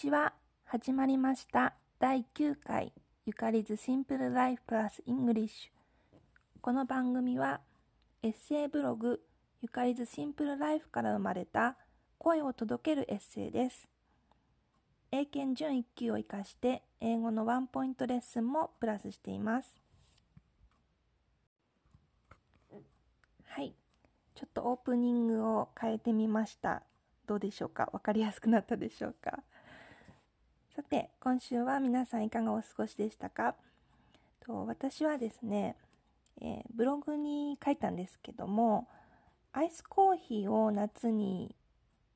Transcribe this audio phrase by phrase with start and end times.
[0.00, 0.32] ちは。
[0.64, 1.74] 始まりました。
[1.98, 2.94] 第9回
[3.26, 6.16] Yukari's Simple Life Plus English。
[6.62, 7.60] この番組は
[8.22, 9.20] エッセイブログ
[9.60, 11.76] Yukari's Simple Life から生まれた
[12.16, 13.90] 声を届けるエッセイです。
[15.12, 19.82] 英検準1級を生かして英語のワンポイントレッスンもプラスしています。
[23.44, 23.74] はい。
[24.34, 26.84] ちょっとオープニングを変えてみました。
[27.26, 27.90] どうでしょうか？
[27.92, 29.40] わかりやすくなったでしょうか？
[30.76, 33.56] さて、今週は皆さんいかがお過ごしでしたか？
[34.46, 35.74] と私はですね、
[36.40, 38.86] えーブログに書いたんですけども、
[39.52, 41.56] アイスコーヒーを夏に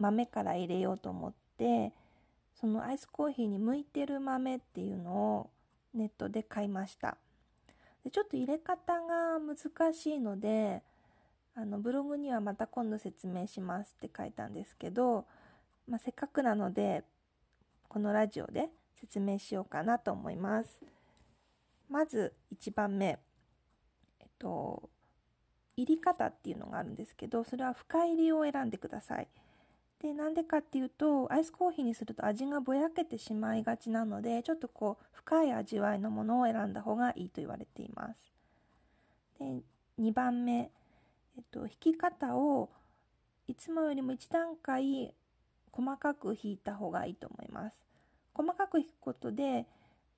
[0.00, 1.92] 豆から入れようと思って、
[2.60, 5.50] そのアイスコーヒーに向いてる豆っていうのを
[5.94, 7.16] ネットで買いました。
[8.02, 10.82] でちょっと入れ方が難しいので、
[11.54, 15.24] あのブログにはまた今度説明しますって書いたんですけど、
[15.88, 17.04] まあ、せっかくなので
[17.90, 20.80] このラジオで説明しようかなと思います。
[21.90, 23.18] まず1番目、
[24.20, 24.88] えっと、
[25.76, 29.28] 入り方っていうのがあるんですけどそれは深入りを選んでください。
[30.00, 38.32] でなんでかっていうとアイスコーヒーにすると味がぼやけてしまいがちなのでちょっとこう深い味わいのものを選んだ方がいいと言われています。
[39.38, 39.62] で
[39.98, 40.70] 2番目
[41.36, 42.70] えっと、弾き方を
[43.46, 45.14] いつもよりも1段階
[45.80, 47.86] 細かく弾いた方がいいと思います。
[48.34, 49.66] 細かく弾くことで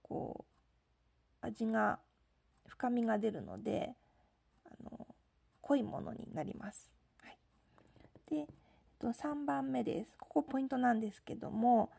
[0.02, 0.44] こ
[1.40, 2.00] う味が
[2.66, 3.94] 深みが出るので
[4.66, 5.06] あの
[5.60, 6.92] 濃いものになります。
[7.22, 7.38] はい、
[8.28, 8.46] で、えっ
[8.98, 10.16] と、3番目です。
[10.18, 11.90] ここポイントなんですけども、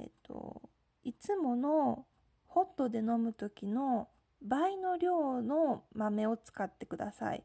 [0.00, 0.60] えっと、
[1.04, 2.04] いつもの
[2.48, 4.08] ホットで飲む時の
[4.42, 7.44] 倍の量の豆を使ってください。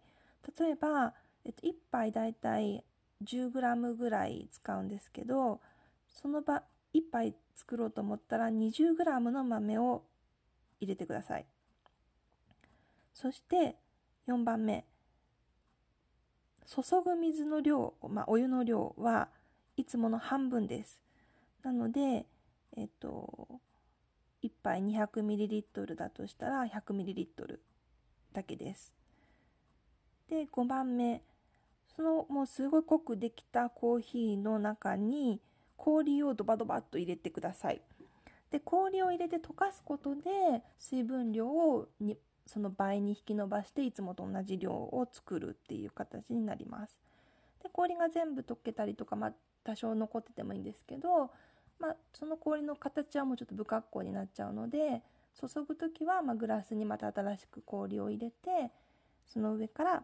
[0.60, 1.14] 例えば、
[1.46, 2.84] えっと、1杯だいたい
[3.24, 5.60] 10g ぐらい使うんですけど
[6.08, 10.04] その場1杯作ろうと思ったら 20g の豆を
[10.80, 11.46] 入れてください。
[13.14, 13.76] そして
[14.28, 14.86] 4番目。
[16.68, 19.30] 注ぐ水の量、まあ、お湯の量は
[19.78, 21.02] いつもの半分です。
[21.64, 22.26] なので
[22.76, 23.48] えっと
[24.44, 27.60] 1杯 200ml だとしたら 100ml
[28.34, 28.94] だけです。
[30.30, 31.22] で5番目。
[31.98, 35.42] そのもうすごい濃くできたコーヒーの中に
[35.76, 37.82] 氷をドバドバっと入れてください。
[38.52, 40.22] で氷を入れて溶かすことで
[40.78, 47.00] 水分量をにその倍に引き伸ばしていつもと同じ量を作るっていう形になります。
[47.64, 51.32] で氷が全部溶けたりとか、まあ、多少残っててもいいんですけど、
[51.80, 55.02] まあ、その氷の形はもうちょっと不格好になっちゃうので
[55.36, 58.72] 注ぐ時はまグラスにまた新しく氷を入れて
[59.26, 60.04] その上から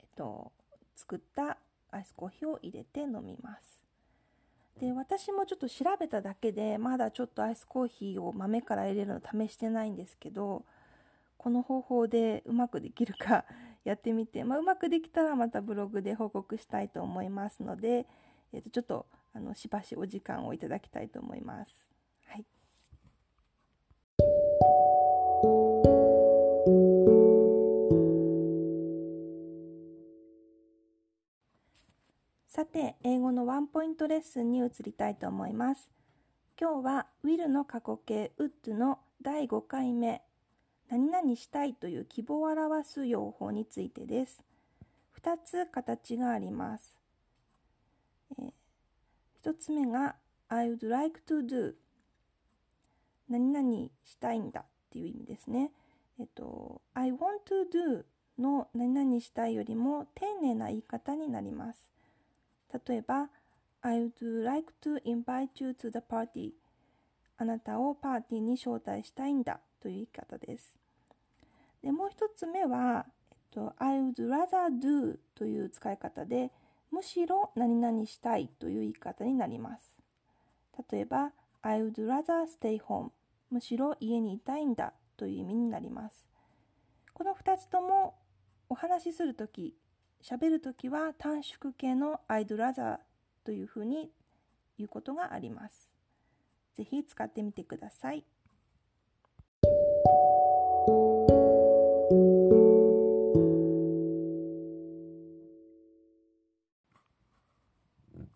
[0.00, 0.52] えっと、
[0.98, 1.58] 作った
[1.92, 3.84] アイスコーヒーを入れて飲みます。
[4.80, 10.64] で、私もちょっと調べただけで、まだちょっとアイスコーヒーを豆から入れるの試してないんですけど、
[11.36, 13.44] この方法でうまくできるか
[13.84, 18.06] やってみて、まあ、うまくできたらまたブログで報告したいと思いますので、
[18.52, 21.72] えっと、ちょっとあのしばしお時間をいただきたいと思います。
[22.26, 22.44] はい。
[32.58, 35.88] さて、英語のワンポイントレッスンに移りたいと思います。
[36.60, 40.22] 今日は will の過去形 would の第5回目、
[40.90, 44.42] 何々したいという希望を表す用法についてです。
[45.22, 47.00] 2つ形があります。
[48.40, 48.52] えー、
[49.44, 50.16] 1つ目が
[50.48, 51.74] I would like to do
[53.28, 55.70] 何々したいんだっていう意味ですね。
[56.18, 58.04] えっと、I want to do
[58.36, 61.97] の何々したいよりも丁寧な言い方になります。
[62.86, 63.30] 例えば、
[63.80, 66.52] I would like to invite you to the party.
[67.36, 70.74] あなたをパーティーに招待したいんだという言い方です。
[71.82, 76.50] で、もう一つ目は、えっと、I would rather do という使い方で、
[76.90, 79.96] むしろ何々したいという言い方になります。
[80.90, 81.32] 例えば、
[81.62, 83.10] I would rather stay home.
[83.50, 86.26] むしろ家にいたいんだという意味になります。
[87.14, 88.16] この2つとも
[88.68, 89.74] お話しするとき、
[90.22, 92.98] 喋るときは短縮形の I'd rather
[93.44, 94.10] というふうに
[94.76, 95.90] 言うことがあります。
[96.74, 98.24] ぜひ使ってみてください。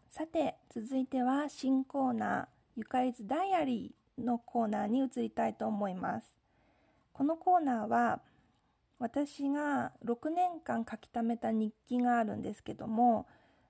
[0.09, 2.47] さて、続いては新コーナー、
[2.77, 6.35] ゆかりずダイアリーのコーナーに移りたいと思います。
[7.13, 8.21] このコーナーは、
[9.03, 13.27] 私が6年間書き溜めた日記があるんですけども、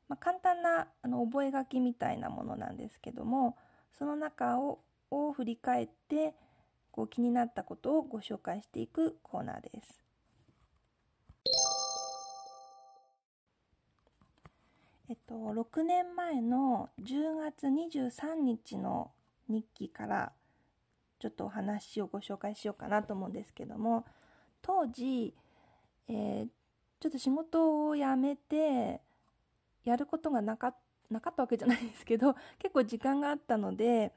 [0.07, 3.57] まあ、簡単なあの覚書きみたいなものなんですけども
[3.99, 4.81] その中を
[5.11, 6.35] を振り返って
[6.91, 9.99] こう気になったことをご紹介していくコーナーです。
[15.09, 19.11] えっと、6年前の10月23日の
[19.49, 20.33] 日記から
[21.19, 24.07] ちょっとお話をご紹介しようかなと思うんですけども
[24.63, 25.35] 当時、
[26.09, 26.49] えー、
[27.01, 29.01] ちょっと仕事を辞めて
[29.85, 30.75] やることがなか
[31.11, 34.13] なかったわけじゃないですけど 結構時間があったので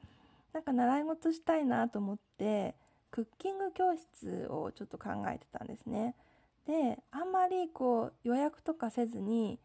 [0.52, 2.74] なんか習い事したいなと思って
[3.10, 6.14] クッキング教室をちょっと考えてたんですね。
[6.66, 9.58] であんまりこう予約とかせずに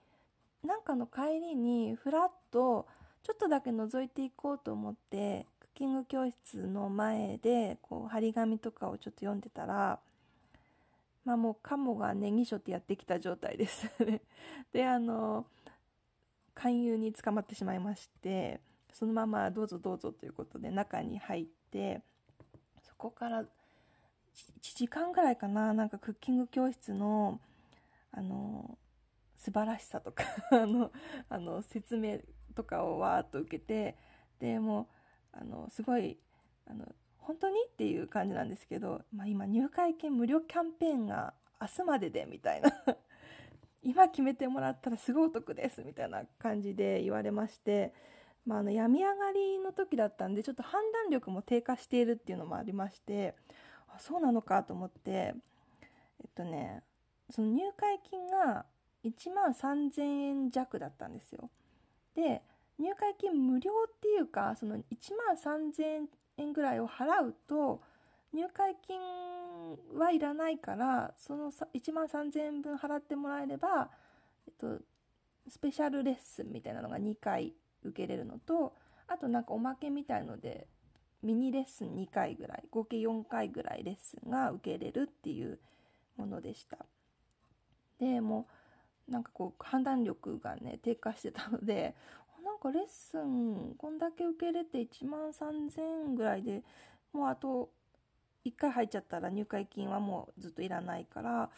[0.63, 2.87] なんかの帰りにふらっと
[3.23, 9.99] ちょっとだけ覗いていこうと思ってクッキング教室の前でこう張り紙とかをちょっと読んでたら
[11.23, 13.87] まあもうカモがネギショってやってきた状態です。
[14.73, 15.45] であの
[16.53, 18.59] 勧誘に捕まってしまいまして
[18.91, 22.01] そのままどうぞどうぞということで中に入って
[22.83, 23.47] そこから1
[24.61, 27.39] 時間ぐらいかななんかクッキング教室の
[28.11, 28.77] あの
[29.37, 30.91] 素晴らしさとか あの
[31.29, 32.19] あの説明
[32.53, 33.97] とかをわーっと受けて
[34.39, 34.87] でも
[35.33, 36.19] うあのすごい
[36.67, 36.85] あの
[37.21, 37.55] 本当に？
[37.67, 42.71] っていう感じなんですけど、まあ、今入会金無料キャンペーンが明日まででみたいな。
[43.83, 47.93] 今決めてもらったらすごいお得ですみたいな感じで言われまして、
[48.45, 53.33] まあ、あの病み上がりの時だったんでちょっと判断力も低下しているっていうのもありまして
[53.87, 55.33] あそうなのかと思ってえ
[56.27, 56.83] っとね
[57.31, 58.65] その入会金が
[59.03, 61.49] 1万3000円弱だったんですよ。
[62.13, 62.43] で
[62.77, 64.81] 入会金無料っていうかその1
[65.15, 66.07] 万3000円
[66.41, 67.81] 円ぐらいを払うと
[68.33, 68.99] 入会金
[69.97, 73.89] はいらないからその1万3000円分払ってもらえれば、
[74.47, 74.79] えっと、
[75.49, 77.53] スペシャルレッスンみたいなのが2回
[77.83, 78.73] 受けれるのと
[79.07, 80.67] あとなんかおまけみたいので
[81.23, 85.59] ミニレッスン2回ぐらい合計4回ぐらいレッスンが受けれるっていう
[86.17, 86.77] ものでした。
[87.99, 88.47] でも
[89.07, 91.95] うなんかこう判断力がね低下してたので
[92.61, 96.61] かレッスンこんだけ受け入れて1万3000円ぐらいで
[97.11, 97.69] もうあと
[98.45, 101.49] 1回入っちゃったら入会金はもうずっといらないから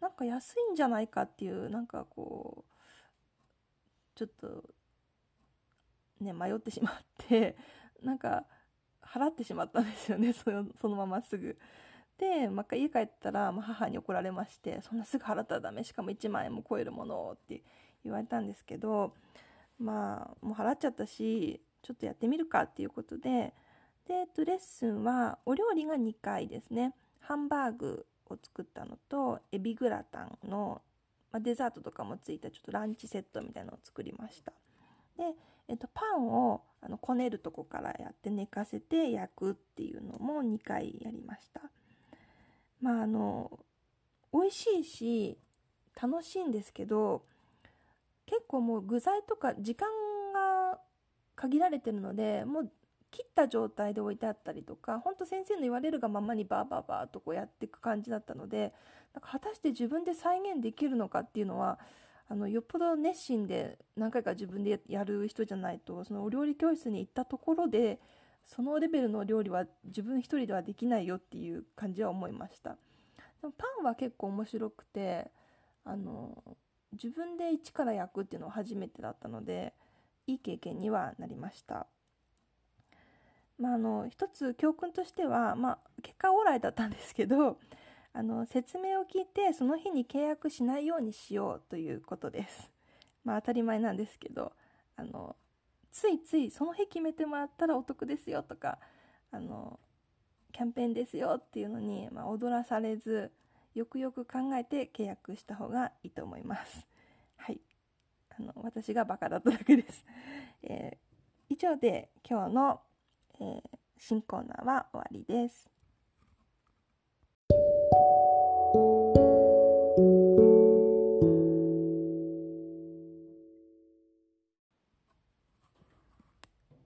[0.00, 4.64] なんか安いんじゃないかっていうなんかこうちょっと
[6.20, 7.56] ね迷ってしまって
[8.02, 8.44] なんか
[9.02, 11.56] 払ってしまったんですよねそのそのまますぐ。
[12.18, 17.62] で、まあ、家帰ったら、ま、母に怒られましてそんなすぐ払ったらダメしかも1万円も超えるものって
[18.02, 19.14] 言われたんですけど
[19.78, 23.54] まあもう払っちゃったしちょっとやってみるかっていうことで。
[24.06, 26.94] で、レッスンはお料理が2回ですね。
[27.20, 30.80] ハンバーグを作ったのとエビグラタンの、
[31.30, 34.52] まあ、デザートとかもついたちょっとランチセットみたいなのを作りました。
[35.18, 35.34] で、
[35.68, 41.60] えっと、パンをあのこねるとこからやって寝かせて焼くっていうのも2回やりました。
[42.80, 43.58] まああの
[44.32, 45.38] 美味しいし
[46.00, 47.24] 楽しいんですけど
[48.28, 49.88] 結構もう具材とか時間
[50.34, 50.78] が
[51.34, 52.70] 限られてるのでもう
[53.10, 58.74] 切った状態で置いてあったりとか本当先生の言われるがままにバーバーバーとこうやっていく感じだったので
[59.14, 61.78] なんか果たして自分で再現できるのかっていうのは
[62.28, 67.98] あのよっぽど熱心で何回か自分でやる人じゃないとそのお料理教室に行ったところで
[68.44, 72.76] そのレベルの料理は自分一人ではできないよっていう感じは思いました。
[73.40, 75.30] でもパンは結構面白くて
[75.84, 76.42] あの
[76.92, 79.74] 自分で一から焼くっていうのは初めてだったので
[80.26, 81.86] いい経験にはなりました。
[83.58, 87.58] まあ、あの一つ教訓としては、まあ、結果オーライだったんですけど
[88.12, 92.70] あの説明を聞いてその日に契約しないようにしようということです。
[93.24, 94.52] まあ、当たり前なんですけど
[94.96, 95.36] あの
[95.90, 98.78] ついついその日決めてもらったらお得ですよとか
[99.30, 99.78] あの
[100.52, 103.30] キャンペーンですよっていうのに、まあ、踊らされず
[103.74, 106.86] よくよく考えて契約した方がいいと思います。
[107.36, 107.60] はい。
[108.30, 110.04] あの、私がバカだっただけです。
[110.62, 112.80] えー、以上で今日の、
[113.34, 113.62] えー、
[113.98, 115.70] 新コーナーは終わりです。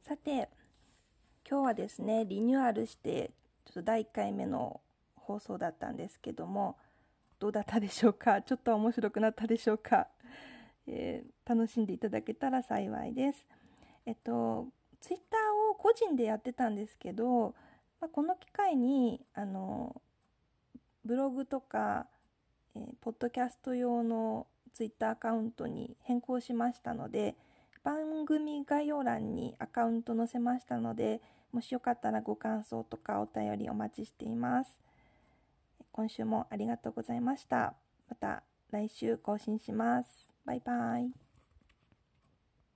[0.03, 0.51] さて、
[1.49, 3.31] 今日はですね、リニューアルして、
[3.65, 4.81] ちょっと第1回目の
[5.27, 6.77] 放送だったんですけども
[7.39, 8.41] どうだったでしょうか？
[8.43, 10.09] ちょっと面白くなったでしょうか、
[10.87, 13.47] えー、楽しんでいただけたら幸いです。
[14.07, 14.69] えっと
[15.01, 17.55] ツイッターを個人でやってたんですけど、
[18.01, 20.01] まあ、この機会にあの
[21.05, 22.07] ブログとか、
[22.77, 27.35] えー、ポッドキャスト用のツイッターアカウントに変更しましたので
[27.83, 34.79] 番組概要欄にアカウント載せましたので、もしよかったらご感想とかお便りお待ちしています。
[35.93, 37.75] 今週もありがとうございました。
[38.09, 40.27] また来週更新します。
[40.45, 41.32] バイバイ。